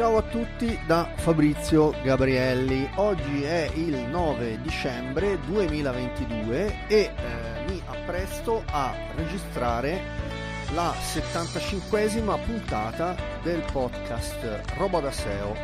[0.00, 2.88] Ciao a tutti da Fabrizio Gabrielli.
[2.94, 10.00] Oggi è il 9 dicembre 2022 e eh, mi appresto a registrare
[10.72, 15.54] la 75esima puntata del podcast Roba da SEO,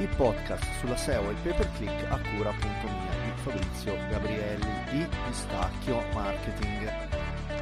[0.00, 3.96] il podcast sulla SEO e il pay per click a cura appunto mia di Fabrizio
[4.10, 6.92] Gabrielli di Pistacchio Marketing.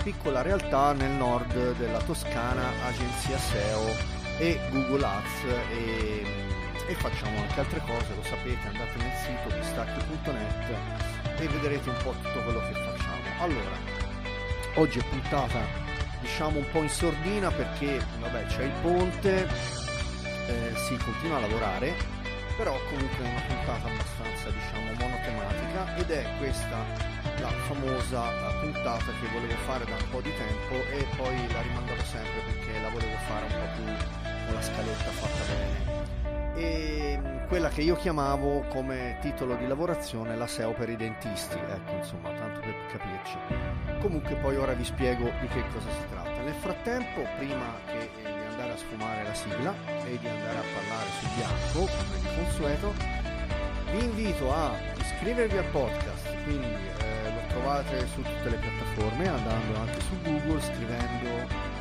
[0.03, 6.27] Piccola realtà nel nord della Toscana, agenzia SEO e Google Ads e,
[6.89, 12.11] e, facciamo anche altre cose, lo sapete, andate nel sito pistacchio.net e vedrete un po'
[12.11, 13.23] tutto quello che facciamo.
[13.39, 13.77] Allora,
[14.75, 15.61] oggi è puntata
[16.21, 19.47] diciamo un po' in sordina perché vabbè c'è il ponte,
[20.49, 21.95] eh, si continua a lavorare,
[22.57, 29.27] però comunque è una puntata abbastanza diciamo monotematica ed è questa la famosa puntata che
[29.33, 33.17] volevo fare da un po' di tempo e poi la rimandavo sempre perché la volevo
[33.29, 35.93] fare un po' più con la scaletta fatta bene.
[36.55, 41.57] E mm, quella che io chiamavo come titolo di lavorazione la SEO per i dentisti,
[41.57, 43.37] ecco insomma, tanto per capirci.
[44.01, 46.43] Comunque poi ora vi spiego di che cosa si tratta.
[46.43, 51.09] Nel frattempo, prima che, di andare a sfumare la sigla e di andare a parlare
[51.19, 52.95] sul bianco, come di consueto,
[53.93, 59.79] vi invito a iscrivervi al podcast, quindi eh, lo trovate su tutte le piattaforme andando
[59.79, 61.72] anche su Google, scrivendo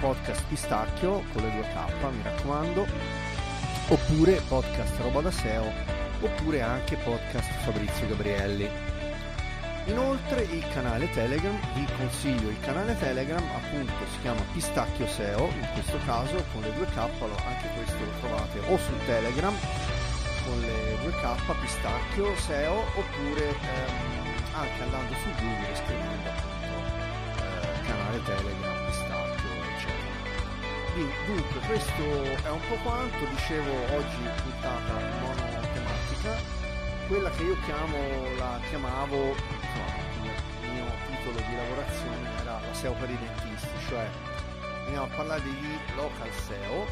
[0.00, 2.86] podcast Pistacchio con le due K, mi raccomando,
[3.88, 5.70] oppure podcast Roba da SEO,
[6.20, 8.68] oppure anche podcast Fabrizio Gabrielli.
[9.86, 15.68] Inoltre il canale Telegram, vi consiglio il canale Telegram, appunto si chiama Pistacchio SEO, in
[15.74, 19.54] questo caso con le due K, anche questo lo trovate o su Telegram
[20.44, 27.42] con le due K, Pistacchio SEO, oppure ehm, anche andando su Google e scrivendo appunto
[27.42, 28.79] eh, canale Telegram
[31.26, 36.36] dunque questo è un po' quanto, dicevo oggi puntata monotematica,
[37.08, 37.96] quella che io chiamo,
[38.36, 44.08] la chiamavo, insomma, il mio titolo di lavorazione era la SEO per i dentisti, cioè
[44.84, 46.86] andiamo a parlare di local SEO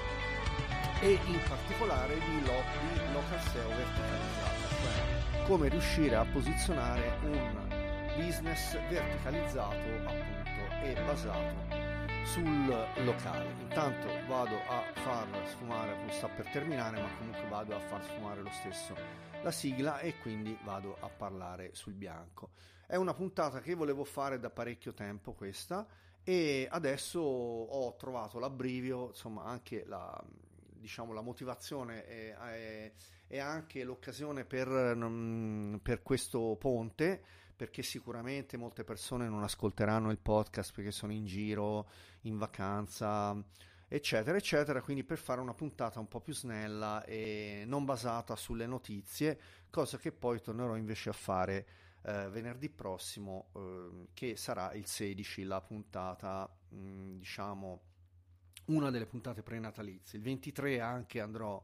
[1.00, 7.76] e in particolare di, lo, di local SEO verticalizzata, cioè come riuscire a posizionare un
[8.16, 11.77] business verticalizzato appunto e basato
[12.32, 13.54] sul locale.
[13.60, 18.50] Intanto vado a far sfumare, sta per terminare, ma comunque vado a far sfumare lo
[18.50, 18.94] stesso
[19.42, 22.50] la sigla e quindi vado a parlare sul bianco.
[22.86, 25.86] È una puntata che volevo fare da parecchio tempo questa
[26.22, 30.22] e adesso ho trovato l'abbrivio, insomma anche la,
[30.74, 32.92] diciamo, la motivazione e, e,
[33.26, 34.68] e anche l'occasione per,
[35.82, 37.22] per questo ponte
[37.58, 41.88] perché sicuramente molte persone non ascolteranno il podcast perché sono in giro,
[42.22, 43.36] in vacanza,
[43.86, 44.82] eccetera, eccetera.
[44.82, 49.40] Quindi per fare una puntata un po' più snella e non basata sulle notizie,
[49.70, 51.66] cosa che poi tornerò invece a fare
[52.02, 57.80] eh, venerdì prossimo, eh, che sarà il 16, la puntata, mh, mm, diciamo,
[58.66, 60.18] una delle puntate prenatalizie.
[60.18, 61.62] Il 23 anche andrò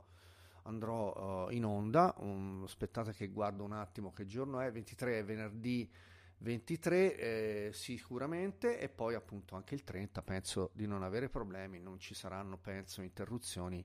[0.64, 2.14] andrò uh, in onda.
[2.18, 5.90] Um, aspettate che guardo un attimo che giorno è, 23 è venerdì
[6.38, 11.98] 23 eh, sicuramente e poi appunto anche il 30 penso di non avere problemi, non
[11.98, 13.84] ci saranno penso interruzioni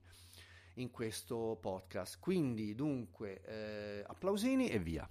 [0.74, 2.18] in questo podcast.
[2.20, 5.08] Quindi dunque eh, applausini e via.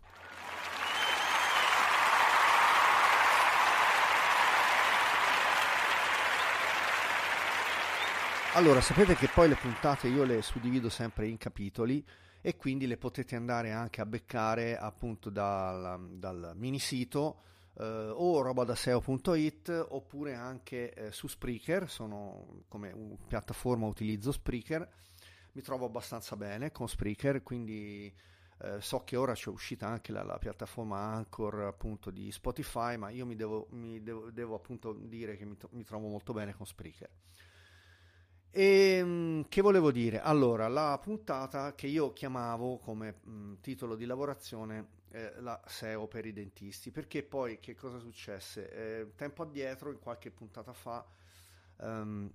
[8.54, 12.04] Allora, sapete che poi le puntate io le suddivido sempre in capitoli
[12.42, 17.42] e quindi le potete andare anche a beccare appunto dal, dal mini sito
[17.78, 22.94] eh, o robadaseo.it oppure anche eh, su Spreaker, sono come
[23.28, 24.88] piattaforma utilizzo Spreaker,
[25.54, 28.13] mi trovo abbastanza bene con Spreaker, quindi
[28.62, 33.10] eh, so che ora c'è uscita anche la, la, piattaforma Anchor appunto di Spotify, ma
[33.10, 36.66] io mi devo, mi devo, devo appunto dire che mi, mi trovo molto bene con
[36.66, 37.10] Spreaker.
[38.51, 38.63] E
[38.98, 40.19] ehm, che volevo dire?
[40.22, 46.25] Allora, la puntata che io chiamavo come mh, titolo di lavorazione eh, la SEO per
[46.25, 48.72] i dentisti, perché poi che cosa successe?
[48.72, 51.06] Eh, tempo addietro, in qualche puntata fa,
[51.78, 52.31] um,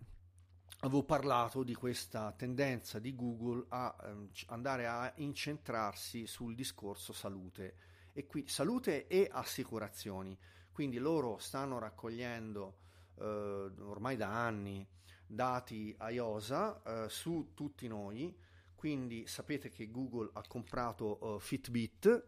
[0.80, 7.76] avevo parlato di questa tendenza di Google a um, andare a incentrarsi sul discorso salute
[8.12, 10.38] e qui salute e assicurazioni.
[10.70, 12.76] Quindi loro stanno raccogliendo
[13.18, 14.86] eh, ormai da anni
[15.26, 18.34] dati IOSA eh, su tutti noi,
[18.74, 22.26] quindi sapete che Google ha comprato uh, Fitbit,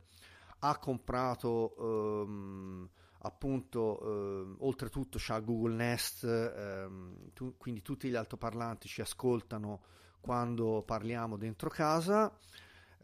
[0.61, 2.89] ha comprato um,
[3.19, 9.83] appunto uh, oltretutto c'ha Google Nest, um, tu, quindi tutti gli altoparlanti ci ascoltano
[10.21, 12.35] quando parliamo dentro casa.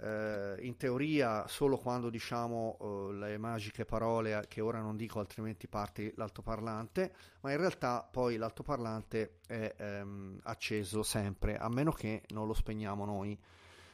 [0.00, 5.68] Eh, in teoria solo quando diciamo eh, le magiche parole che ora non dico altrimenti
[5.68, 12.46] parte l'altoparlante ma in realtà poi l'altoparlante è ehm, acceso sempre a meno che non
[12.46, 13.38] lo spegniamo noi.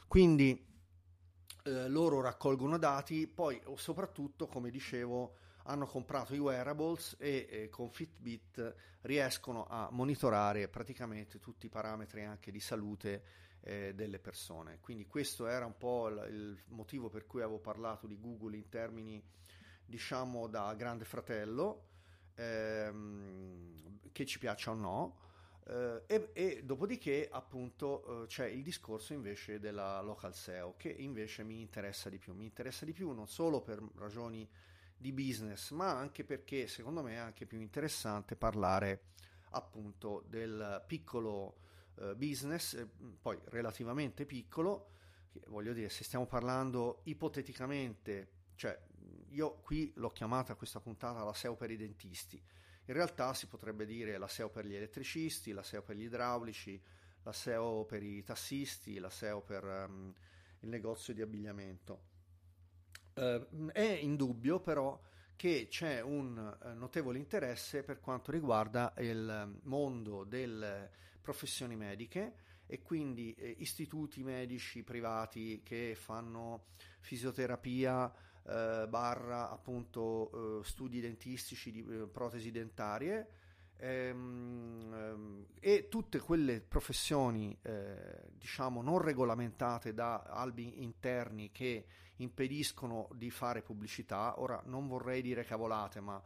[0.06, 0.64] Quindi
[1.64, 5.34] eh, loro raccolgono dati poi soprattutto come dicevo
[5.64, 12.24] hanno comprato i wearables e eh, con Fitbit riescono a monitorare praticamente tutti i parametri
[12.24, 13.22] anche di salute
[13.60, 14.78] eh, delle persone.
[14.80, 18.68] Quindi questo era un po' il, il motivo per cui avevo parlato di Google in
[18.68, 19.22] termini
[19.84, 21.86] diciamo da grande fratello,
[22.34, 25.26] ehm, che ci piaccia o no.
[25.68, 31.42] Uh, e, e, dopodiché appunto uh, c'è il discorso invece della local SEO che invece
[31.42, 34.48] mi interessa di più mi interessa di più non solo per ragioni
[34.96, 39.02] di business, ma anche perché secondo me è anche più interessante parlare
[39.50, 41.67] appunto del piccolo eh,
[42.16, 42.88] business, eh,
[43.20, 44.92] poi relativamente piccolo,
[45.46, 48.78] voglio dire, se stiamo parlando ipoteticamente, cioè
[49.30, 52.42] io qui l'ho chiamata questa puntata la SEO per i dentisti,
[52.86, 56.80] in realtà si potrebbe dire la SEO per gli elettricisti, la SEO per gli idraulici,
[57.22, 60.14] la SEO per i tassisti, la SEO per um,
[60.60, 62.02] il negozio di abbigliamento.
[63.12, 64.98] Eh, è indubbio però
[65.36, 70.90] che c'è un eh, notevole interesse per quanto riguarda il mondo delle
[71.28, 72.32] professioni mediche
[72.64, 76.68] e quindi eh, istituti medici privati che fanno
[77.00, 78.10] fisioterapia
[78.46, 83.28] eh, barra appunto eh, studi dentistici di eh, protesi dentarie
[83.76, 91.84] ehm, ehm, e tutte quelle professioni eh, diciamo non regolamentate da albi interni che
[92.16, 94.40] impediscono di fare pubblicità.
[94.40, 96.20] Ora non vorrei dire cavolate ma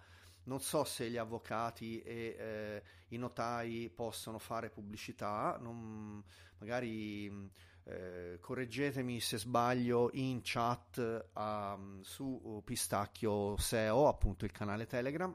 [0.45, 6.23] non so se gli avvocati e eh, i notai possono fare pubblicità, non,
[6.59, 7.51] magari
[7.85, 15.35] eh, correggetemi se sbaglio in chat um, su Pistacchio SEO, appunto il canale Telegram.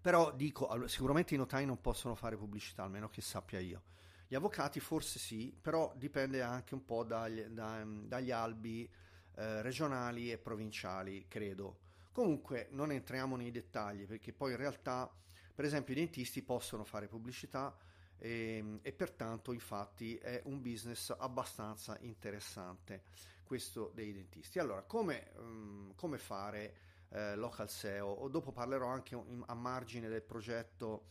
[0.00, 3.82] Però dico, sicuramente i notai non possono fare pubblicità, almeno che sappia io.
[4.26, 8.88] Gli avvocati forse sì, però dipende anche un po' dagli, da, dagli albi
[9.34, 11.80] eh, regionali e provinciali, credo.
[12.12, 15.10] Comunque non entriamo nei dettagli perché poi in realtà,
[15.54, 17.76] per esempio, i dentisti possono fare pubblicità
[18.16, 23.02] e, ehm, e pertanto infatti è un business abbastanza interessante
[23.44, 24.58] questo dei dentisti.
[24.58, 26.74] Allora, come, um, come fare
[27.10, 31.08] eh, local SEO dopo parlerò anche in, a margine del progetto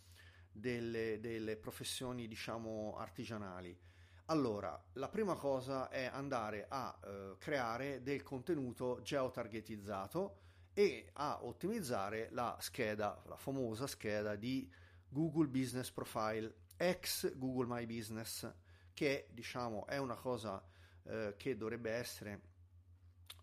[0.52, 3.78] delle, delle professioni diciamo artigianali.
[4.26, 10.48] Allora, la prima cosa è andare a eh, creare del contenuto geotargetizzato
[10.80, 14.72] e a ottimizzare la scheda, la famosa scheda di
[15.10, 18.50] Google Business Profile, ex Google My Business,
[18.94, 20.64] che diciamo è una cosa
[21.04, 22.42] eh, che dovrebbe essere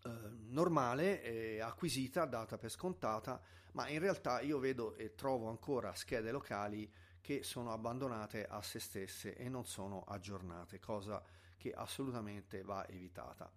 [0.03, 0.09] eh,
[0.47, 3.39] normale, eh, acquisita, data per scontata,
[3.73, 8.79] ma in realtà io vedo e trovo ancora schede locali che sono abbandonate a se
[8.79, 11.21] stesse e non sono aggiornate, cosa
[11.55, 13.47] che assolutamente va evitata.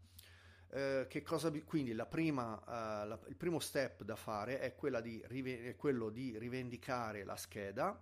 [0.72, 6.10] Eh, cosa, quindi prima, uh, la, il primo step da fare è, di, è, quello
[6.10, 8.00] di rivendicare la scheda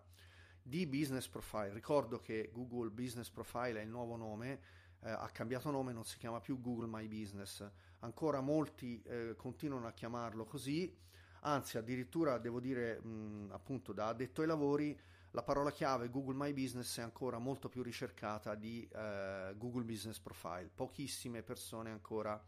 [0.63, 1.73] di Business Profile.
[1.73, 4.61] Ricordo che Google Business Profile è il nuovo nome,
[5.01, 7.67] eh, ha cambiato nome, non si chiama più Google My Business.
[8.01, 10.95] Ancora molti eh, continuano a chiamarlo così,
[11.41, 14.99] anzi addirittura devo dire mh, appunto da addetto ai lavori
[15.39, 20.19] la parola chiave Google My Business è ancora molto più ricercata di eh, Google Business
[20.19, 20.69] Profile.
[20.75, 22.43] Pochissime persone ancora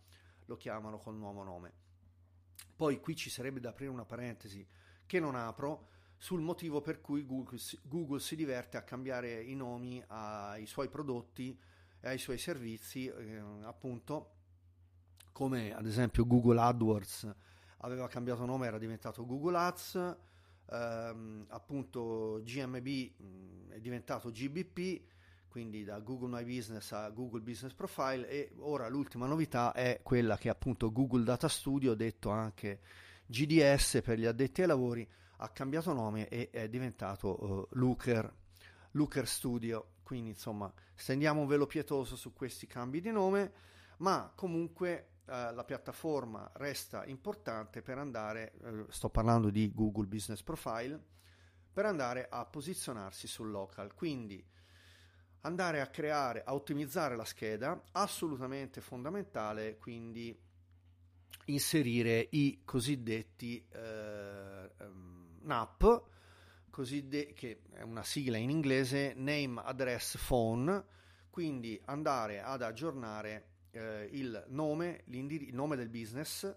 [0.46, 1.72] lo chiamano col nuovo nome.
[2.74, 4.66] Poi qui ci sarebbe da aprire una parentesi
[5.06, 10.02] che non apro sul motivo per cui Google, Google si diverte a cambiare i nomi
[10.08, 11.56] ai suoi prodotti
[12.00, 14.32] e ai suoi servizi, eh, appunto
[15.30, 17.34] come ad esempio Google AdWords
[17.82, 20.16] aveva cambiato nome, era diventato Google Ads,
[20.70, 25.02] ehm, appunto GMB mh, mm, è diventato GBP,
[25.48, 30.36] quindi da Google My Business a Google Business Profile e ora l'ultima novità è quella
[30.36, 32.80] che appunto Google Data Studio, detto anche
[33.26, 35.08] GDS per gli addetti ai lavori,
[35.38, 38.32] ha cambiato nome e è diventato uh, Looker,
[38.92, 39.94] Looker Studio.
[40.02, 43.52] Quindi insomma stendiamo un velo pietoso su questi cambi di nome,
[43.98, 50.42] ma comunque eh, la piattaforma resta importante per andare, eh, sto parlando di Google Business
[50.42, 51.00] Profile,
[51.72, 53.94] per andare a posizionarsi sul local.
[53.94, 54.44] Quindi
[55.42, 60.36] andare a creare, a ottimizzare la scheda, assolutamente fondamentale, quindi
[61.44, 66.02] inserire i cosiddetti eh, um, NAP,
[66.70, 70.84] coside- che è una sigla in inglese, Name Address Phone,
[71.30, 76.54] quindi andare ad aggiornare eh, il, nome, il nome del business,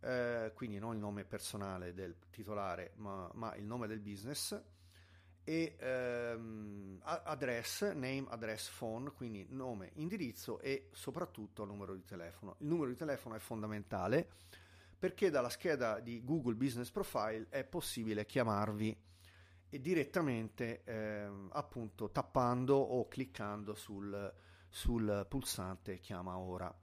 [0.00, 4.60] eh, quindi non il nome personale del titolare, ma, ma il nome del business,
[5.44, 12.56] e ehm, address, name, address, phone, quindi nome, indirizzo e soprattutto numero di telefono.
[12.58, 14.28] Il numero di telefono è fondamentale
[14.98, 18.96] perché dalla scheda di Google Business Profile è possibile chiamarvi
[19.70, 24.32] direttamente ehm, appunto tappando o cliccando sul,
[24.70, 26.74] sul pulsante chiama ora.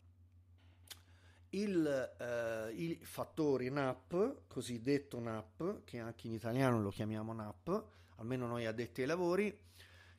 [1.49, 7.85] Il, eh, I fattori NAP, cosiddetto NAP, che anche in italiano lo chiamiamo NAP,
[8.17, 9.65] almeno noi addetti ai lavori,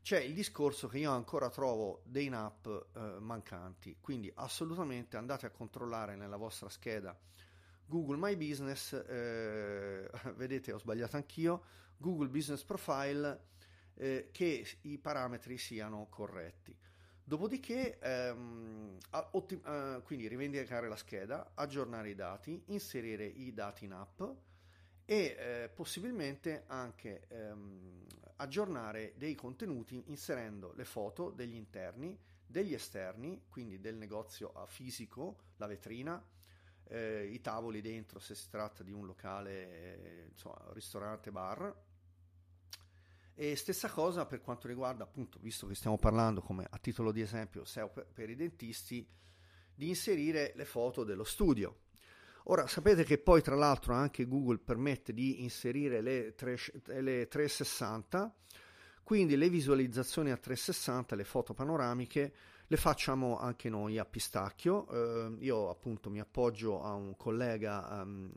[0.03, 5.51] c'è il discorso che io ancora trovo dei NAP eh, mancanti, quindi assolutamente andate a
[5.51, 7.17] controllare nella vostra scheda
[7.89, 11.65] Google My Business, eh, vedete ho sbagliato anch'io,
[11.97, 13.47] Google Business Profile,
[13.95, 16.77] eh, che i parametri siano corretti.
[17.29, 18.97] Dopodiché, ehm,
[19.33, 24.23] ottim- eh, quindi rivendicare la scheda, aggiornare i dati, inserire i dati in app
[25.05, 28.07] e eh, possibilmente anche ehm,
[28.37, 35.67] aggiornare dei contenuti inserendo le foto degli interni, degli esterni, quindi del negozio fisico, la
[35.67, 36.25] vetrina,
[36.85, 41.75] eh, i tavoli dentro se si tratta di un locale, eh, insomma, ristorante, bar.
[43.41, 47.21] E stessa cosa per quanto riguarda, appunto, visto che stiamo parlando come a titolo di
[47.21, 49.07] esempio SEO per, i dentisti,
[49.75, 51.87] di inserire le foto dello studio
[52.51, 56.57] Ora sapete che poi tra l'altro anche Google permette di inserire le, 3,
[57.01, 58.35] le 360,
[59.03, 62.33] quindi le visualizzazioni a 360, le foto panoramiche,
[62.67, 64.89] le facciamo anche noi a pistacchio.
[64.89, 68.33] Eh, io appunto mi appoggio a un collega um,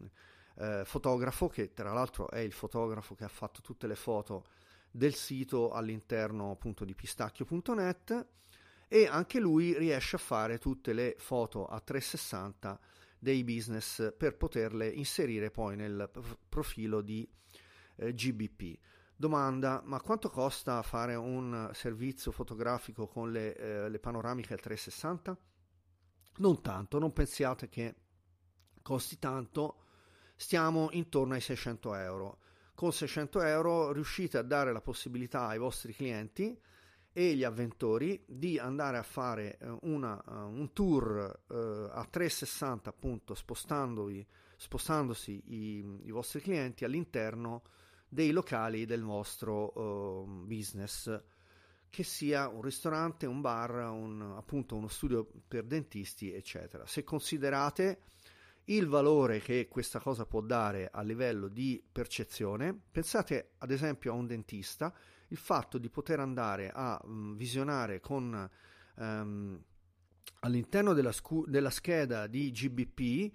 [0.58, 4.44] eh, fotografo che tra l'altro è il fotografo che ha fatto tutte le foto
[4.92, 8.28] del sito all'interno appunto di pistacchio.net
[8.88, 12.80] e anche lui riesce a fare tutte le foto a 360
[13.18, 16.10] dei business per poterle inserire poi nel
[16.50, 17.28] profilo di
[17.96, 18.78] eh, GBP.
[19.16, 25.38] Domanda, ma quanto costa fare un servizio fotografico con le, eh, le panoramiche al 360?
[26.38, 27.96] Non tanto, non pensiate che
[28.82, 29.84] costi tanto,
[30.36, 32.40] stiamo intorno ai 600 euro.
[32.74, 36.60] Con 600 euro riuscite a dare la possibilità ai vostri clienti
[37.14, 41.54] e gli avventori di andare a fare eh, una, uh, un tour uh,
[41.92, 44.26] a 360 appunto spostandosi
[45.48, 47.64] i, i, vostri clienti all'interno
[48.08, 51.22] dei locali del vostro uh, business.
[51.90, 56.86] Che sia un ristorante, un bar, un, appunto uno studio per dentisti eccetera.
[56.86, 58.04] Se considerate
[58.66, 64.16] il valore che questa cosa può dare a livello di percezione pensate ad esempio a
[64.16, 64.94] un dentista
[65.30, 68.50] il fatto di poter andare a um, visionare con
[68.96, 69.64] um,
[70.42, 73.34] all'interno della, scu- della, scheda di GBP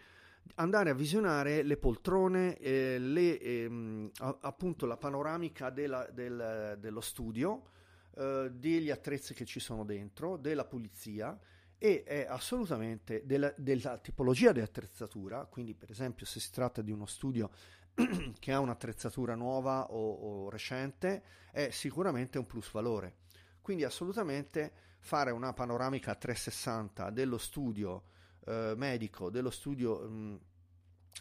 [0.56, 7.71] andare a visionare le poltrone, eh, le, ehm, appunto la panoramica della, del, dello studio,
[8.16, 11.37] eh, degli attrezzi che ci sono dentro, della pulizia
[11.78, 16.90] e è assolutamente della, della, tipologia di attrezzatura, quindi per esempio se si tratta di
[16.90, 17.50] uno studio
[18.38, 23.16] che ha un'attrezzatura nuova o, o recente è sicuramente un plus valore.
[23.61, 28.04] Quindi assolutamente fare una panoramica 360 dello studio
[28.47, 30.40] eh, medico, dello studio mh,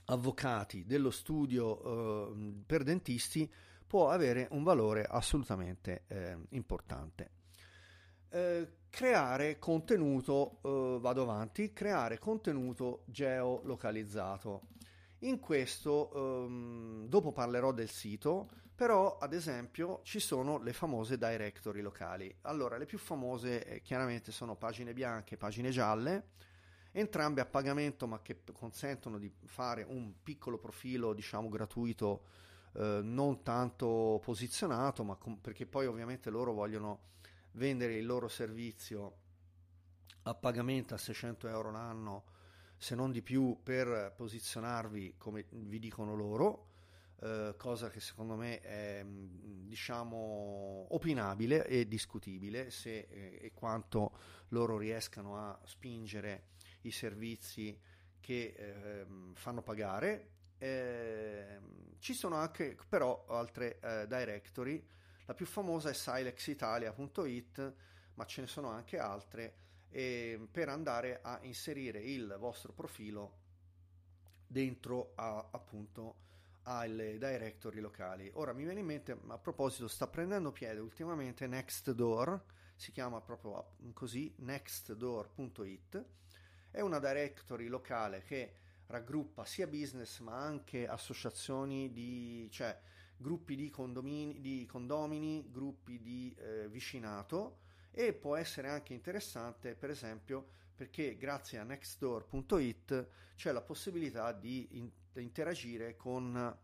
[0.05, 3.51] avvocati, dello studio eh, per dentisti
[3.87, 7.34] può avere un valore assolutamente eh, importante.
[8.29, 14.61] Eh, creare contenuto, eh, vado avanti, creare contenuto geolocalizzato.
[15.19, 21.81] In questo, um, dopo parlerò del sito, però ad esempio ci sono le famose directory
[21.81, 22.33] locali.
[22.41, 26.31] Allora, le più famose eh, chiaramente sono pagine bianche, pagine gialle,
[26.91, 32.23] entrambe a pagamento ma che consentono di fare un piccolo profilo, diciamo, gratuito,
[32.73, 37.13] eh, non tanto posizionato, ma com- perché poi ovviamente loro vogliono
[37.55, 39.17] vendere il loro servizio
[40.23, 42.33] a pagamento a 600 euro l'anno
[42.77, 46.71] se non di più, per posizionarvi come vi dicono loro,
[47.21, 54.17] eh, cosa che secondo me è diciamo opinabile e discutibile se eh, e quanto
[54.49, 56.49] loro riescano a spingere
[56.81, 57.79] i servizi
[58.19, 60.31] che eh, fanno pagare.
[60.57, 64.85] Ehm, ci sono anche però altre eh, directory,
[65.25, 67.73] la più famosa è silexitalia.it,
[68.15, 69.55] ma ce ne sono anche altre
[69.89, 73.43] eh, per andare a inserire il vostro profilo
[74.47, 76.23] dentro a, appunto
[76.63, 78.29] alle directory locali.
[78.35, 82.43] Ora mi viene in mente, a proposito, sta prendendo piede ultimamente Nextdoor,
[82.75, 86.05] si chiama proprio così, nextdoor.it,
[86.71, 88.53] è una directory locale che
[88.87, 92.77] raggruppa sia business ma anche associazioni di, cioè
[93.17, 97.59] gruppi di, condomini, di condomini, gruppi di eh, vicinato
[97.91, 104.67] e può essere anche interessante per esempio perché grazie a nextdoor.it c'è la possibilità di
[104.71, 106.57] in- interagire con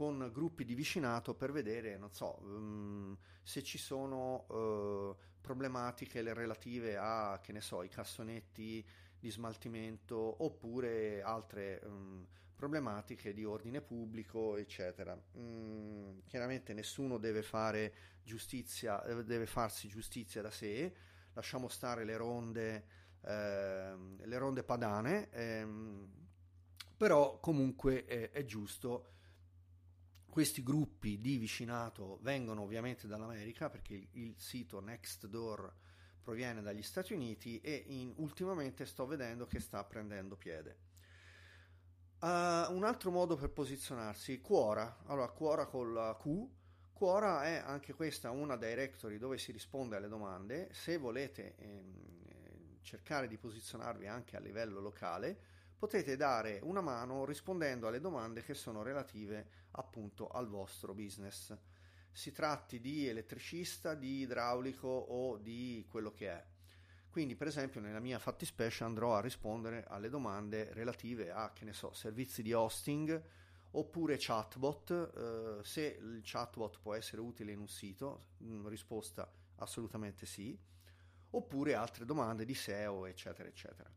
[0.00, 6.96] con gruppi di vicinato per vedere, non so, um, se ci sono uh, problematiche relative
[6.96, 8.82] a, che ne so, i cassonetti
[9.18, 12.26] di smaltimento oppure altre um,
[12.60, 15.18] problematiche di ordine pubblico, eccetera.
[15.38, 20.94] Mm, chiaramente nessuno deve fare giustizia, deve farsi giustizia da sé,
[21.32, 22.84] lasciamo stare le ronde,
[23.22, 26.06] eh, le ronde padane, ehm,
[26.98, 29.14] però comunque è, è giusto
[30.28, 35.74] questi gruppi di vicinato vengono ovviamente dall'America perché il, il sito Nextdoor
[36.20, 40.89] proviene dagli Stati Uniti e in, ultimamente sto vedendo che sta prendendo piede.
[42.20, 44.98] Uh, un altro modo per posizionarsi, Quora.
[45.06, 46.46] Allora, Quora con la Q.
[46.92, 50.68] Quora è anche questa una directory dove si risponde alle domande.
[50.70, 55.34] Se volete ehm, cercare di posizionarvi anche a livello locale,
[55.78, 61.56] potete dare una mano rispondendo alle domande che sono relative appunto al vostro business.
[62.12, 66.49] Si tratti di elettricista, di idraulico o di quello che è.
[67.10, 71.72] Quindi, per esempio, nella mia fattispecie andrò a rispondere alle domande relative a, che ne
[71.72, 73.20] so, servizi di hosting
[73.72, 80.24] oppure chatbot, eh, se il chatbot può essere utile in un sito, mm, risposta assolutamente
[80.24, 80.56] sì,
[81.30, 83.90] oppure altre domande di SEO, eccetera, eccetera.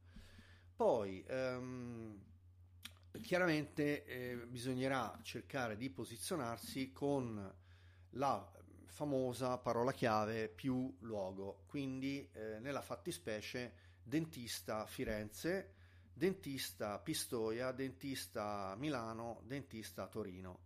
[0.75, 2.19] Poi ehm,
[3.21, 7.53] chiaramente eh, bisognerà cercare di posizionarsi con
[8.11, 8.51] la
[8.93, 15.73] famosa parola chiave più luogo, quindi eh, nella fattispecie dentista Firenze,
[16.13, 20.59] dentista Pistoia, dentista Milano, dentista Torino.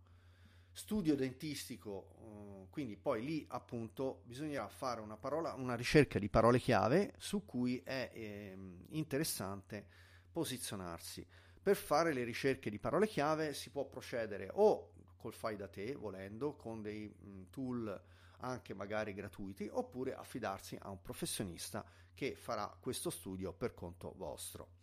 [0.70, 6.58] Studio dentistico, eh, quindi poi lì appunto bisognerà fare una, parola, una ricerca di parole
[6.58, 8.56] chiave su cui è eh,
[8.90, 9.86] interessante
[10.30, 11.26] posizionarsi.
[11.62, 15.94] Per fare le ricerche di parole chiave si può procedere o col fai da te,
[15.94, 22.76] volendo, con dei mh, tool anche magari gratuiti, oppure affidarsi a un professionista che farà
[22.80, 24.76] questo studio per conto vostro.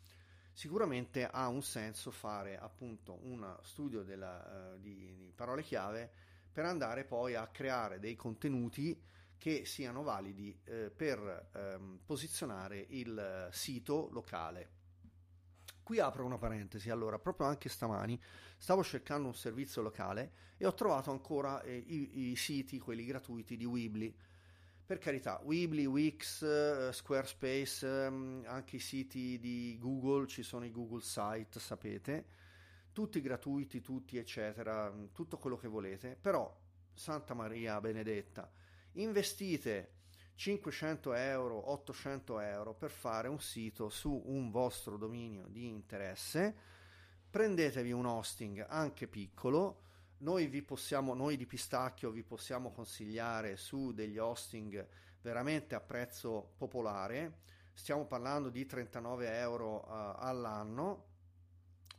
[0.53, 6.09] Sicuramente ha un senso fare appunto uno studio della, uh, di, di parole chiave
[6.49, 8.97] per andare poi a creare dei contenuti
[9.37, 14.74] che siano validi eh, per ehm, posizionare il sito locale.
[15.85, 18.19] Qui apro una parentesi, allora, proprio anche stamani
[18.57, 23.55] stavo cercando un servizio locale e ho trovato ancora eh, i, i, siti, quelli gratuiti
[23.55, 24.11] di Weebly.
[24.83, 30.71] Per carità, Weebly, Wix, uh, Squarespace, um, anche i siti di Google, ci sono i
[30.71, 32.25] Google Site, sapete,
[32.91, 36.51] tutti gratuiti, tutti eccetera, tutto quello che volete, però
[36.95, 38.51] Santa Maria Benedetta,
[38.93, 39.94] investite
[40.35, 46.53] 500 euro, 800 euro per fare un sito su un vostro dominio di interesse,
[47.29, 49.83] prendetevi un hosting anche piccolo,
[50.19, 54.87] noi, vi possiamo, noi di Pistacchio vi possiamo consigliare su degli hosting
[55.21, 57.39] veramente a prezzo popolare,
[57.73, 61.13] stiamo parlando di 39 euro uh, all'anno.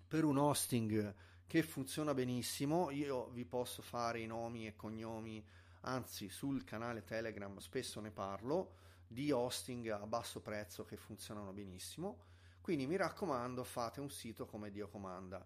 [0.09, 1.15] Per un hosting
[1.47, 5.45] che funziona benissimo, io vi posso fare i nomi e cognomi
[5.87, 8.75] anzi sul canale Telegram spesso ne parlo,
[9.07, 12.25] di hosting a basso prezzo che funzionano benissimo,
[12.61, 15.45] quindi mi raccomando fate un sito come Dio comanda.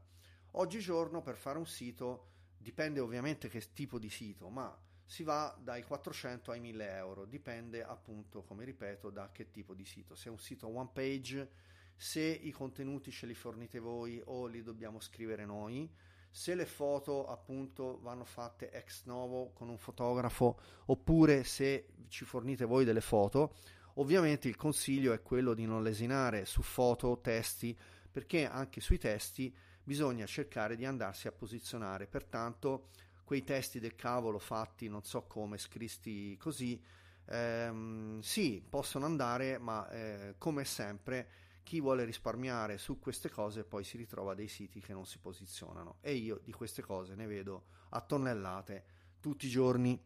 [0.52, 5.82] Oggigiorno per fare un sito dipende ovviamente che tipo di sito, ma si va dai
[5.82, 10.14] 400 ai 1000 euro, dipende appunto, come ripeto, da che tipo di sito.
[10.14, 11.50] Se è un sito one page,
[11.96, 15.92] se i contenuti ce li fornite voi o li dobbiamo scrivere noi,
[16.30, 22.64] se le foto appunto vanno fatte ex novo con un fotografo oppure se ci fornite
[22.64, 23.54] voi delle foto
[23.94, 27.76] ovviamente il consiglio è quello di non lesinare su foto testi
[28.10, 32.06] perché anche sui testi bisogna cercare di andarsi a posizionare.
[32.06, 32.88] Pertanto
[33.24, 36.80] quei testi del cavolo fatti non so come scritti così
[37.26, 41.28] ehm, sì possono andare ma eh, come sempre
[41.70, 45.98] chi vuole risparmiare su queste cose poi si ritrova dei siti che non si posizionano
[46.00, 48.84] e io di queste cose ne vedo a tonnellate
[49.20, 49.96] tutti i giorni.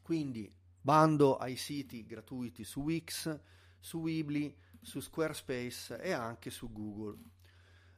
[0.00, 0.48] Quindi
[0.80, 3.40] bando ai siti gratuiti su Wix,
[3.80, 7.18] su Weebly, su Squarespace e anche su Google.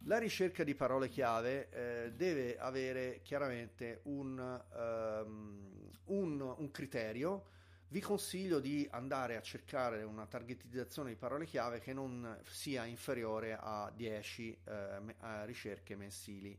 [0.05, 7.49] La ricerca di parole chiave eh, deve avere chiaramente un, um, un, un criterio
[7.89, 13.57] vi consiglio di andare a cercare una targetizzazione di parole chiave che non sia inferiore
[13.59, 16.59] a 10 eh, ricerche mensili.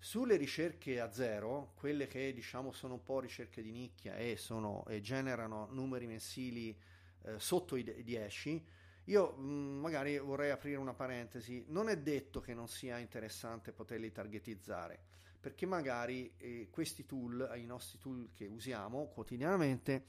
[0.00, 4.86] Sulle ricerche a zero, quelle che diciamo sono un po' ricerche di nicchia e, sono,
[4.86, 6.76] e generano numeri mensili
[7.22, 8.64] eh, sotto i 10,
[9.04, 13.72] io mh, mm, magari vorrei aprire una parentesi, non è detto che non sia interessante
[13.72, 15.00] poterli targetizzare,
[15.40, 20.06] perché magari eh, questi tool, i nostri tool che usiamo quotidianamente,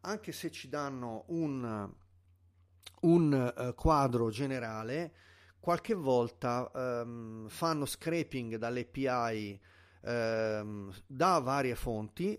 [0.00, 1.90] anche se ci danno un,
[3.00, 5.12] un uh, quadro generale,
[5.60, 9.60] qualche volta um, fanno scraping dalle API
[10.02, 12.38] um, ehm, da varie fonti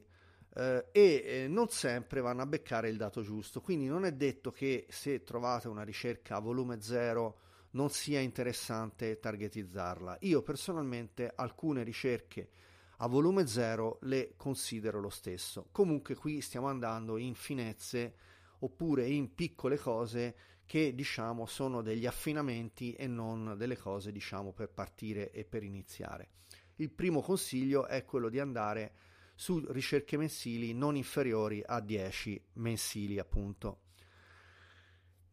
[0.55, 3.61] uh, e eh, non sempre vanno a beccare il dato giusto.
[3.61, 7.39] Quindi non è detto che se trovate una ricerca a volume 0
[7.75, 10.17] non sia interessante targetizzarla.
[10.21, 12.49] Io personalmente alcune ricerche
[12.97, 15.67] a volume 0 le considero lo stesso.
[15.71, 18.15] Comunque qui stiamo andando in finezze
[18.59, 20.35] oppure in piccole cose
[20.65, 26.29] che diciamo sono degli affinamenti e non delle cose diciamo per partire e per iniziare.
[26.75, 28.93] Il primo consiglio è quello di andare
[29.35, 33.84] su ricerche mensili non inferiori a 10 mensili appunto.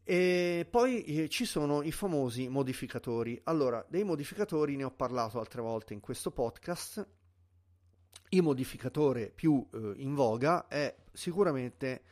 [0.05, 3.39] E poi eh, ci sono i famosi modificatori.
[3.45, 7.07] Allora, dei modificatori ne ho parlato altre volte in questo podcast.
[8.29, 12.03] Il modificatore più eh, in voga è sicuramente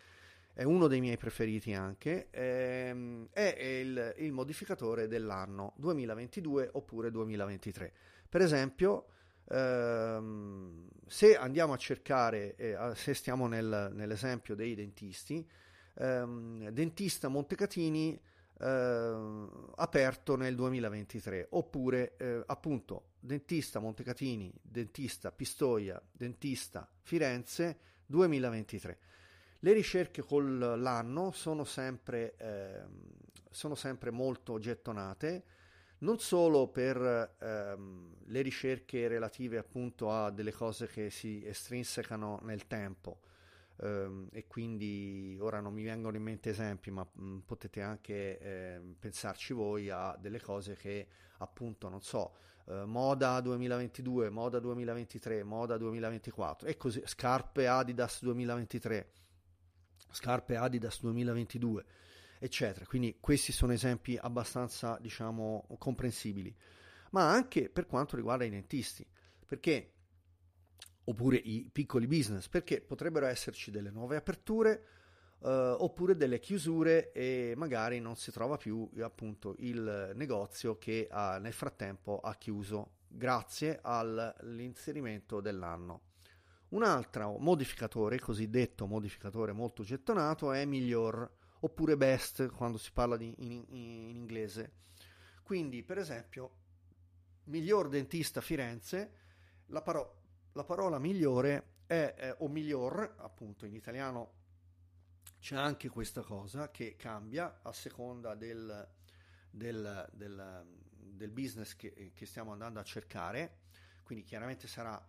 [0.53, 7.93] è uno dei miei preferiti anche, ehm, è il, il, modificatore dell'anno 2022 oppure 2023.
[8.29, 9.07] Per esempio,
[9.49, 15.45] ehm, se andiamo a cercare, eh, se stiamo nel, nell'esempio dei dentisti,
[15.95, 18.19] ehm, dentista Montecatini
[18.59, 28.99] eh, aperto nel 2023, oppure eh, appunto dentista Montecatini, dentista Pistoia, dentista Firenze 2023.
[29.59, 32.83] Le ricerche con l'anno sono sempre, eh,
[33.49, 35.43] sono sempre molto gettonate,
[35.99, 42.65] non solo per ehm, le ricerche relative appunto a delle cose che si estrinsecano nel
[42.65, 43.30] tempo, ehm,
[44.31, 48.81] e quindi ora non mi vengono in mente esempi, ma mh, mm, potete anche eh,
[48.99, 52.35] pensarci voi a delle cose che appunto, non so,
[52.67, 59.13] eh, moda 2022, moda 2023, moda 2024 e così, scarpe Adidas 2023
[60.11, 61.85] scarpe Adidas 2022,
[62.39, 62.85] eccetera.
[62.85, 66.55] Quindi questi sono esempi abbastanza, diciamo, comprensibili.
[67.11, 69.05] Ma anche per quanto riguarda i dentisti,
[69.45, 69.93] perché
[71.05, 74.85] oppure i piccoli business, perché potrebbero esserci delle nuove aperture
[75.43, 81.37] eh, oppure delle chiusure e magari non si trova più appunto il negozio che ha,
[81.39, 86.01] nel frattempo ha chiuso grazie all'inserimento dell'anno.
[86.69, 93.33] Un altro modificatore, cosiddetto modificatore molto gettonato, è miglior oppure best quando si parla di,
[93.39, 94.71] in, in inglese.
[95.43, 96.51] Quindi, per esempio,
[97.45, 99.11] miglior dentista Firenze,
[99.65, 100.20] la, paro-
[100.53, 104.39] la parola migliore è, eh, o miglior, appunto in italiano
[105.39, 108.87] c'è anche questa cosa che cambia a seconda del,
[109.49, 113.59] del, del, del business che, che stiamo andando a cercare.
[114.03, 115.01] Quindi chiaramente sarà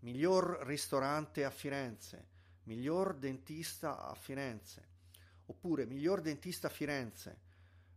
[0.00, 2.28] miglior ristorante a Firenze,
[2.64, 4.88] miglior dentista a Firenze,
[5.46, 7.40] oppure miglior dentista a Firenze,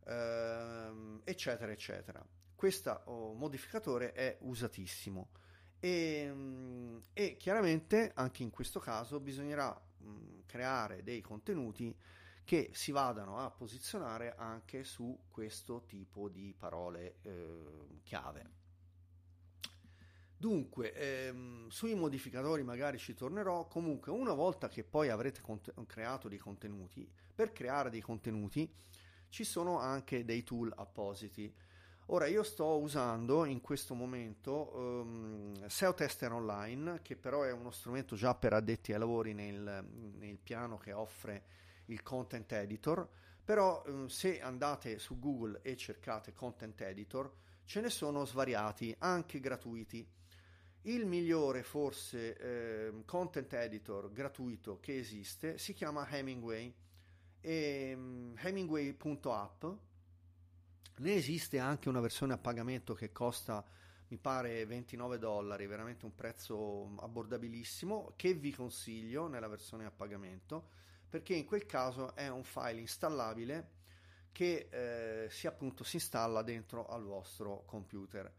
[0.05, 2.25] ehm, eccetera, eccetera.
[2.55, 5.29] Questo oh, modificatore è usatissimo
[5.83, 11.93] e, mm, e, chiaramente anche in questo caso bisognerà mh, creare dei contenuti
[12.45, 18.51] che si vadano a posizionare anche su questo tipo di parole eh, chiave.
[20.37, 26.29] Dunque, ehm, sui modificatori magari ci tornerò, comunque una volta che poi avrete cont- creato
[26.29, 28.73] dei contenuti, per creare dei contenuti
[29.27, 31.53] ci sono anche dei tool appositi.
[32.07, 37.71] Ora io sto usando in questo momento um, SEO Tester Online, che però è uno
[37.71, 39.85] strumento già per addetti ai lavori nel,
[40.17, 41.43] nel piano che offre
[41.85, 43.07] il Content Editor,
[43.43, 47.31] però um, se andate su Google e cercate Content Editor,
[47.63, 50.05] ce ne sono svariati, anche gratuiti.
[50.85, 56.75] Il migliore forse eh, content editor gratuito che esiste si chiama Hemingway
[57.39, 59.65] e um, Hemingway.app
[60.97, 63.65] ne esiste anche una versione a pagamento che costa
[64.09, 70.69] mi pare 29 dollari, veramente un prezzo abbordabilissimo che vi consiglio nella versione a pagamento
[71.09, 73.81] perché in quel caso è un file installabile
[74.31, 78.31] che eh, si appunto si installa dentro al vostro computer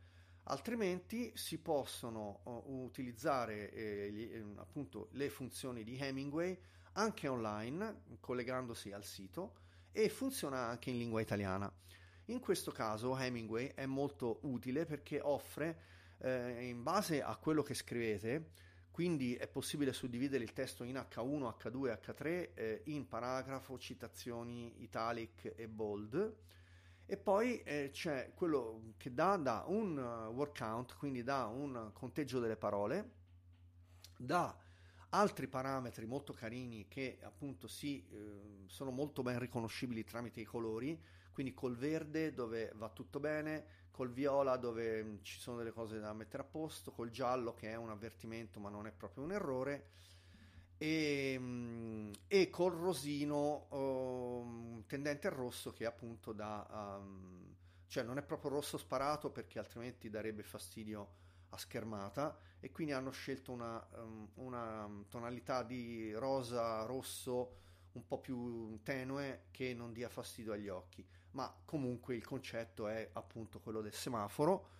[0.44, 6.58] altrimenti si possono uh, utilizzare eh, eh, appunto le funzioni di Hemingway
[6.94, 9.54] anche online, collegandosi al sito,
[9.90, 11.72] e funziona anche in lingua italiana.
[12.26, 15.78] In questo caso Hemingway è molto utile perché offre,
[16.18, 18.52] eh, in base a quello che scrivete,
[18.90, 25.52] quindi è possibile suddividere il testo in H1, H2, H3, eh, in paragrafo, citazioni, italic
[25.56, 26.37] e bold.
[27.04, 31.90] E poi eh, c'è quello che dà, dà un uh, word count, quindi dà un
[31.92, 33.10] conteggio delle parole,
[34.16, 34.56] dà
[35.10, 40.98] altri parametri molto carini che appunto si, eh, sono molto ben riconoscibili tramite i colori,
[41.35, 45.99] quindi col verde dove va tutto bene, col viola dove mm, ci sono delle cose
[45.99, 49.33] da mettere a posto, col giallo che è un avvertimento ma non è proprio un
[49.33, 49.88] errore.
[50.79, 57.55] E, mm, e col rosino um, tendente al rosso che appunto dà um,
[57.88, 61.14] cioè non è proprio rosso sparato perché altrimenti darebbe fastidio
[61.49, 62.38] a schermata.
[62.61, 67.59] E quindi hanno scelto una, um, una tonalità di rosa rosso
[67.92, 73.11] un po' più tenue che non dia fastidio agli occhi ma comunque il concetto è
[73.12, 74.70] appunto quello del semaforo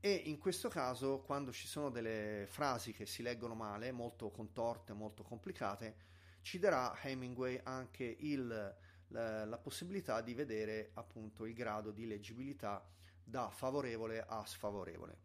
[0.00, 4.92] e in questo caso quando ci sono delle frasi che si leggono male, molto contorte,
[4.92, 5.96] molto complicate,
[6.40, 8.76] ci darà Hemingway anche il,
[9.08, 12.84] la, la, possibilità di vedere appunto il grado di leggibilità
[13.22, 15.18] da favorevole a sfavorevole.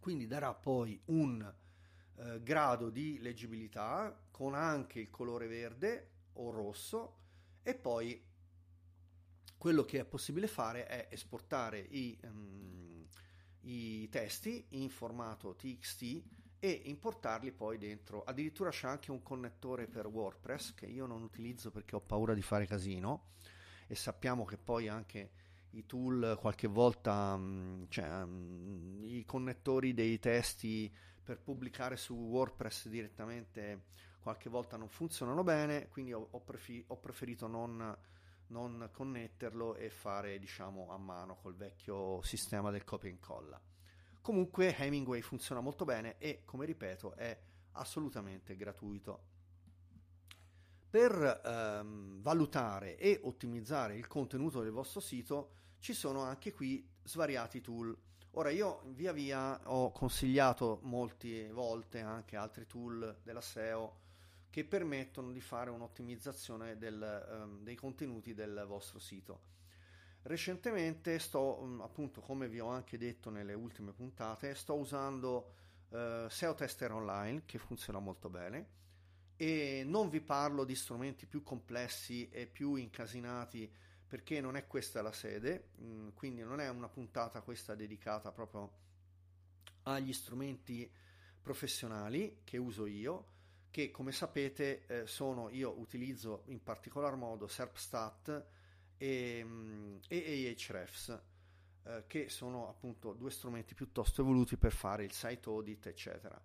[0.00, 1.54] Quindi darà poi un
[2.16, 7.18] eh, grado di leggibilità con anche il colore verde o rosso
[7.62, 8.29] e poi
[9.60, 13.06] quello che è possibile fare è esportare i, um,
[13.64, 16.22] i testi in formato TXT
[16.58, 18.24] e importarli poi dentro.
[18.24, 22.40] Addirittura c'è anche un connettore per WordPress che io non utilizzo perché ho paura di
[22.40, 23.32] fare casino
[23.86, 25.32] e sappiamo che poi anche
[25.72, 30.90] i tool qualche volta, mm, cioè, mm, i connettori dei testi
[31.22, 33.88] per pubblicare su WordPress direttamente
[34.20, 37.94] qualche volta non funzionano bene, quindi ho, ho, preferito non
[38.50, 43.60] non connetterlo e fare diciamo a mano col vecchio sistema del copia e incolla.
[44.20, 47.38] Comunque Hemingway funziona molto bene e come ripeto è
[47.72, 49.28] assolutamente gratuito.
[50.90, 57.60] Per ehm, valutare e ottimizzare il contenuto del vostro sito ci sono anche qui svariati
[57.60, 57.96] tool.
[58.32, 64.08] Ora io via via ho consigliato molte volte anche altri tool della SEO
[64.50, 69.48] che permettono di fare un'ottimizzazione del, um, dei contenuti del vostro sito.
[70.22, 75.52] Recentemente sto, um, appunto, come vi ho anche detto nelle ultime puntate, sto usando
[75.90, 78.78] uh, SEO Tester Online che funziona molto bene
[79.36, 83.72] e non vi parlo di strumenti più complessi e più incasinati
[84.06, 88.32] perché non è questa la sede, mh, mm, quindi non è una puntata questa dedicata
[88.32, 88.70] proprio
[89.84, 90.90] agli strumenti
[91.40, 93.38] professionali che uso io
[93.70, 98.44] che come sapete eh, sono, io utilizzo in particolar modo SERPstat
[98.96, 101.20] e, mm, e Ahrefs,
[101.84, 106.40] eh, che sono appunto due strumenti piuttosto evoluti per fare il site audit, eccetera.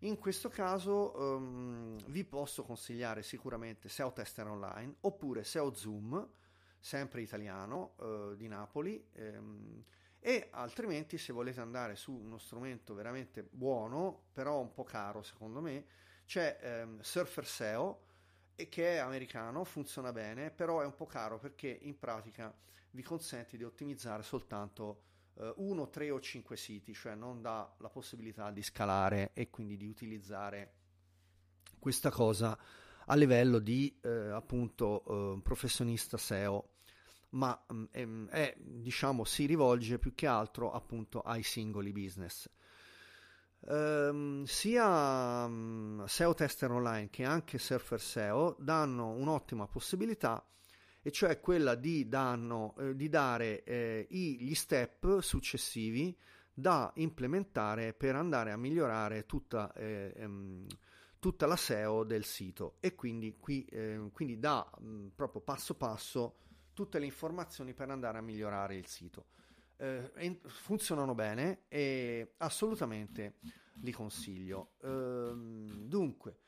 [0.00, 6.28] In questo caso um, vi posso consigliare sicuramente SEO Tester Online oppure SEO Zoom,
[6.78, 9.02] sempre italiano, uh, di Napoli.
[9.16, 9.82] Um,
[10.20, 15.60] e altrimenti se volete andare su uno strumento veramente buono, però un po' caro secondo
[15.60, 15.86] me,
[16.26, 18.04] c'è ehm, Surfer SEO
[18.68, 22.54] che è americano, funziona bene, però è un po' caro perché in pratica
[22.90, 25.02] vi consente di ottimizzare soltanto
[25.34, 29.76] eh, uno, tre o cinque siti, cioè non dà la possibilità di scalare e quindi
[29.76, 30.72] di utilizzare
[31.78, 32.58] questa cosa
[33.08, 35.04] a livello di eh, appunto
[35.36, 36.70] eh, professionista SEO.
[37.30, 42.48] Ma mm, è, diciamo si rivolge più che altro appunto ai singoli business
[43.68, 50.46] Um, sia um, SEO Tester Online che anche Surfer SEO danno un'ottima possibilità
[51.02, 56.16] e cioè quella di, danno, eh, di dare eh, gli step successivi
[56.52, 60.66] da implementare per andare a migliorare tutta, eh, ehm,
[61.18, 62.76] tutta la SEO del sito.
[62.78, 66.36] E quindi qui eh, quindi dà mh, proprio passo passo
[66.72, 69.26] tutte le informazioni per andare a migliorare il sito
[69.78, 73.34] eh, funzionano bene e assolutamente
[73.82, 74.72] li consiglio.
[74.82, 76.38] Ehm, dunque,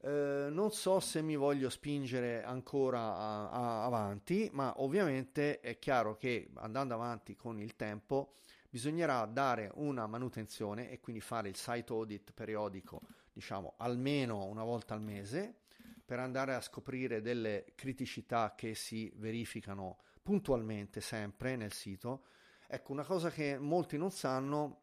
[0.00, 6.16] eh, non so se mi voglio spingere ancora a, a, avanti, ma ovviamente è chiaro
[6.16, 8.34] che andando avanti con il tempo
[8.68, 13.00] bisognerà dare una manutenzione e quindi fare il site audit periodico,
[13.32, 15.60] diciamo almeno una volta al mese,
[16.04, 22.26] per andare a scoprire delle criticità che si verificano puntualmente sempre nel sito
[22.68, 24.82] Ecco, una cosa che molti non sanno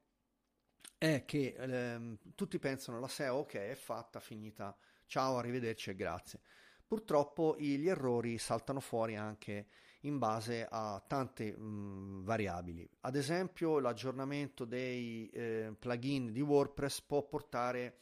[0.98, 6.40] è che ehm, tutti pensano la SEO ok è fatta, finita, ciao, arrivederci e grazie.
[6.88, 9.68] Purtroppo gli errori saltano fuori anche
[10.02, 12.90] in base a tante mh, variabili.
[13.02, 18.00] Ad esempio, l'aggiornamento dei eh, plugin di WordPress può portare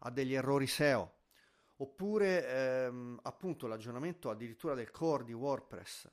[0.00, 1.12] a degli errori SEO,
[1.76, 6.08] oppure ehm, appunto l'aggiornamento addirittura del core di WordPress,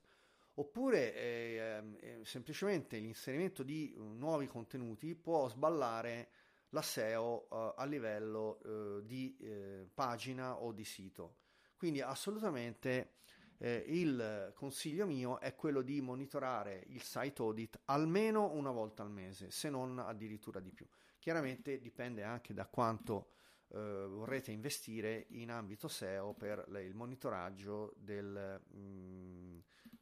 [0.61, 6.29] oppure eh, eh, semplicemente l'inserimento di uh, nuovi contenuti può sballare
[6.69, 11.37] la SEO uh, a livello uh, di eh, pagina o di sito.
[11.75, 13.15] Quindi assolutamente
[13.57, 19.09] eh, il consiglio mio è quello di monitorare il site audit almeno una volta al
[19.09, 20.87] mese, se non addirittura di più.
[21.17, 23.31] Chiaramente dipende anche da quanto
[23.73, 29.59] eh, vorrete investire in ambito SEO per il monitoraggio del, mh, mm,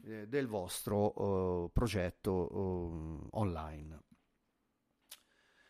[0.10, 4.04] eh, del vostro uh, progetto uh, online.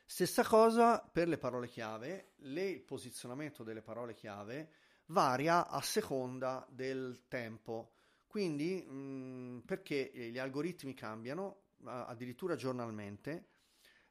[0.06, 4.72] Stessa cosa per le parole chiave, le, il posizionamento delle parole chiave
[5.08, 7.94] varia a seconda del tempo.
[8.26, 13.50] Quindi, mh, mm, perché gli algoritmi cambiano addirittura giornalmente.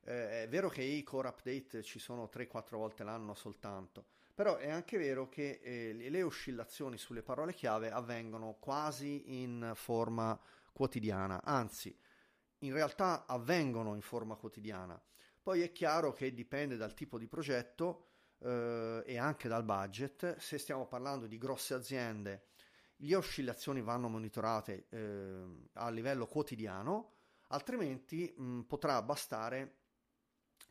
[0.00, 4.06] Eh, è vero che i core update ci sono 3-4 volte l'anno soltanto,
[4.38, 10.40] però è anche vero che eh, le oscillazioni sulle parole chiave avvengono quasi in forma
[10.72, 11.92] quotidiana, anzi,
[12.58, 15.02] in realtà avvengono in forma quotidiana.
[15.42, 20.36] Poi è chiaro che dipende dal tipo di progetto eh, e anche dal budget.
[20.36, 22.50] Se stiamo parlando di grosse aziende,
[22.94, 27.14] le oscillazioni vanno monitorate eh, a livello quotidiano,
[27.48, 29.78] altrimenti mh, potrà bastare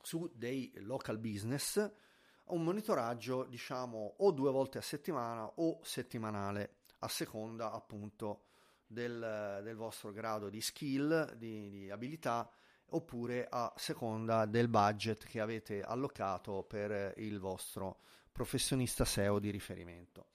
[0.02, 2.06] su dei local business
[2.50, 8.44] un monitoraggio diciamo o due volte a settimana o settimanale a seconda appunto
[8.88, 12.50] del, del vostro grado di skill, di, di abilità
[12.92, 18.00] oppure a seconda del budget che avete allocato per il vostro
[18.32, 20.28] professionista SEO di riferimento.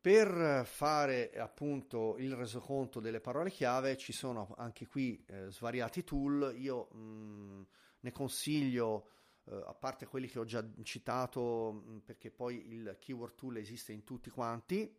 [0.00, 6.52] Per fare appunto il resoconto delle parole chiave ci sono anche qui eh, svariati tool,
[6.56, 7.62] io mh, mm,
[8.00, 9.08] ne consiglio
[9.44, 13.92] eh, a parte quelli che ho già citato mm, perché poi il keyword tool esiste
[13.92, 14.94] in tutti quanti,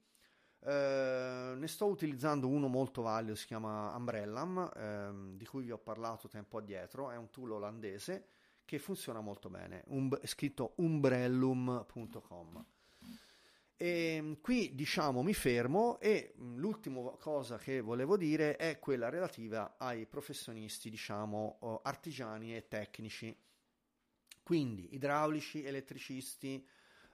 [0.66, 5.78] eh, ne sto utilizzando uno molto valido, si chiama Umbrellam, ehm, di cui vi ho
[5.78, 8.28] parlato tempo addietro, è un tool olandese
[8.66, 12.66] che funziona molto bene, um, è scritto umbrellum.com.
[13.76, 19.10] E ehm, qui diciamo mi fermo e mm, l'ultima cosa che volevo dire è quella
[19.10, 23.38] relativa ai professionisti, diciamo, artigiani e tecnici.
[24.44, 26.66] Quindi idraulici, elettricisti,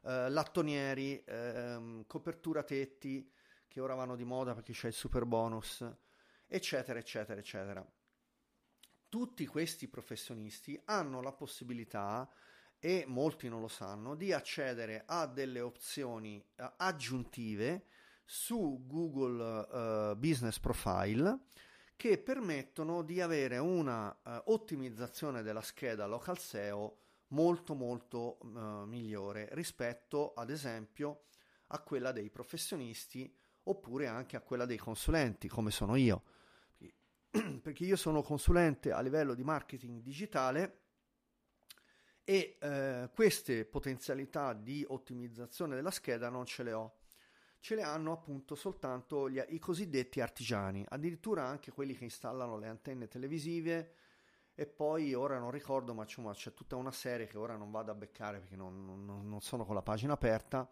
[0.04, 3.32] eh, lattonieri, eh, copertura tetti,
[3.68, 5.86] che ora vanno di moda perché c'è il super bonus,
[6.48, 7.88] eccetera, eccetera, eccetera.
[9.08, 12.30] Tutti questi professionisti hanno la possibilità,
[12.80, 17.86] e molti non lo sanno, di accedere a delle opzioni uh, aggiuntive
[18.24, 21.48] su Google uh, Business Profile
[21.96, 26.98] che permettono di avere una uh, ottimizzazione della scheda local SEO
[27.30, 28.38] molto molto
[28.86, 31.26] migliore rispetto ad esempio
[31.68, 36.24] a quella dei professionisti oppure anche a quella dei consulenti, come sono io.
[37.62, 40.82] Perché io sono consulente a livello di marketing digitale
[42.24, 46.98] e eh, queste potenzialità di ottimizzazione della scheda non ce le ho.
[47.60, 52.68] Ce le hanno appunto soltanto gli, i cosiddetti artigiani, addirittura anche quelli che installano le
[52.68, 53.94] antenne televisive
[54.60, 57.95] e poi ora non ricordo, ma c'è tutta una serie che ora non vado a
[57.95, 60.69] beccare perché non, non, non sono con la pagina aperta.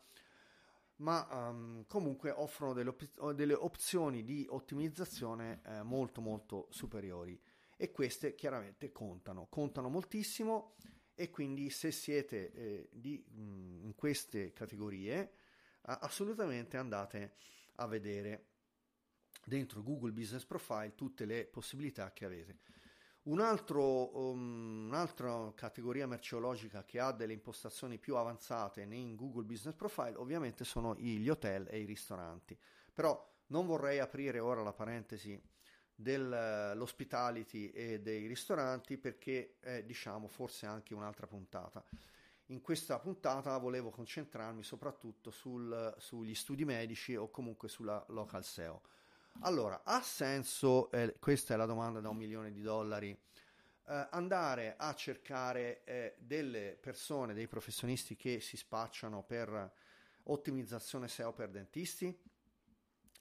[0.97, 7.41] Ma um, comunque offrono delle, op- delle, opzioni di ottimizzazione eh, molto molto superiori.
[7.78, 10.76] E queste chiaramente contano, contano moltissimo
[11.16, 15.32] e quindi se siete eh, di, mh, mm, in queste categorie
[15.84, 17.36] assolutamente andate
[17.76, 18.47] a vedere
[19.45, 22.76] dentro Google Business Profile tutte le possibilità che avete.
[23.28, 29.75] Un altro, um, un'altra categoria merceologica che ha delle impostazioni più avanzate in Google Business
[29.75, 32.57] Profile ovviamente sono gli hotel e i ristoranti.
[32.93, 35.38] Però non vorrei aprire ora la parentesi
[35.93, 41.84] dell'hospitality e dei ristoranti perché è diciamo forse anche un'altra puntata.
[42.45, 48.84] In questa puntata volevo concentrarmi soprattutto sul, sugli studi medici o comunque sulla local SEO.
[49.41, 54.73] Allora, ha senso, eh, questa è la domanda da un milione di dollari, eh, andare
[54.75, 59.73] a cercare eh, delle persone, dei professionisti che si spacciano per
[60.23, 62.17] ottimizzazione SEO per dentisti?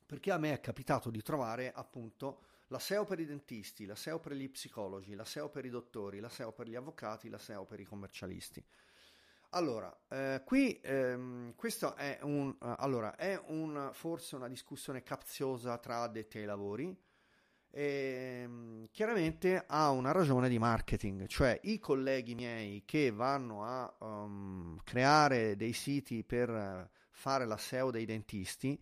[0.06, 4.18] Perché a me è capitato di trovare appunto la SEO per i dentisti, la SEO
[4.18, 7.66] per gli psicologi, la SEO per i dottori, la SEO per gli avvocati, la SEO
[7.66, 8.64] per i commercialisti.
[9.50, 15.78] Allora, eh, qui ehm, questo è un, uh, allora, è un, forse una discussione capziosa
[15.78, 16.94] tra addetti ai lavori.
[17.70, 23.96] E, ehm, chiaramente ha una ragione di marketing, cioè i colleghi miei che vanno a
[24.00, 28.80] um, creare dei siti per fare la SEO dei dentisti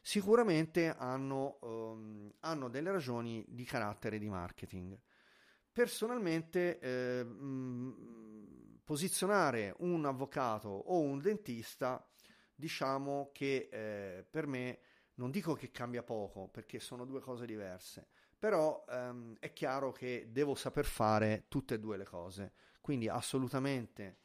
[0.00, 4.98] sicuramente hanno, um, hanno delle ragioni di carattere di marketing.
[5.72, 8.33] Personalmente, eh, mh,
[8.84, 12.06] posizionare un avvocato o un dentista,
[12.54, 14.78] diciamo che eh, per me
[15.14, 18.08] non dico che cambia poco, perché sono due cose diverse,
[18.38, 22.52] però ehm, è chiaro che devo saper fare tutte e due le cose.
[22.80, 24.18] Quindi assolutamente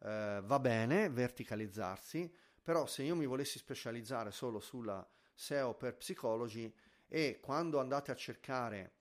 [0.00, 6.72] eh, va bene verticalizzarsi, però se io mi volessi specializzare solo sulla SEO per psicologi
[7.08, 8.92] e quando andate a cercare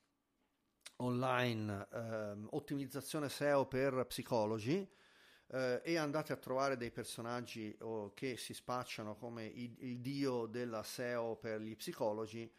[0.97, 4.89] online ehm, ottimizzazione SEO per psicologi
[5.53, 10.47] eh, e andate a trovare dei personaggi oh, che si spacciano come il, il, dio
[10.47, 12.51] della SEO per gli psicologi,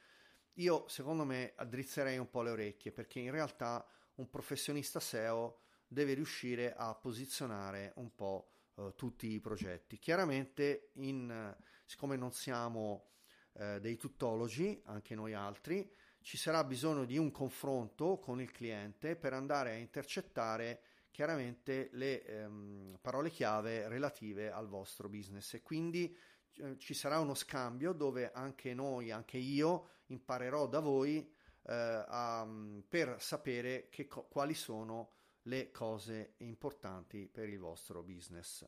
[0.59, 3.84] io secondo me addrizzerei un po' le orecchie perché in realtà
[4.16, 9.99] un professionista SEO deve riuscire a posizionare un po' eh, tutti i progetti.
[9.99, 11.53] Chiaramente, in,
[11.84, 13.11] siccome non siamo
[13.55, 15.90] eh, dei tuttologi, anche noi altri,
[16.20, 20.82] ci sarà bisogno di un confronto con il cliente per andare a intercettare
[21.15, 25.55] chiaramente le ehm, parole chiave relative al vostro business.
[25.55, 26.12] E quindi
[26.57, 32.45] eh, ci sarà uno scambio dove anche noi, anche io imparerò da voi eh, a,
[32.89, 35.12] per sapere che, quali sono
[35.43, 38.67] le cose importanti per il vostro business.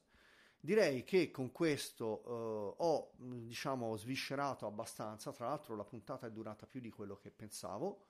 [0.61, 6.65] Direi che con questo eh, ho diciamo sviscerato abbastanza, tra l'altro la puntata è durata
[6.65, 8.05] più di quello che pensavo,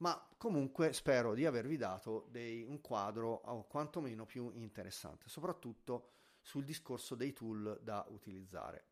[0.00, 6.64] ma comunque spero di avervi dato dei, un quadro o quantomeno più interessante, soprattutto sul
[6.64, 8.84] discorso dei tool da utilizzare.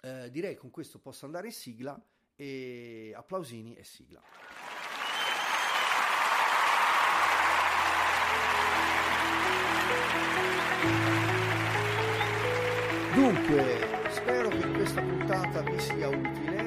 [0.00, 2.00] Eh, direi con questo posso andare in sigla
[2.34, 4.22] e applausini e sigla.
[13.14, 16.65] Dunque, spero che questa puntata vi sia utile,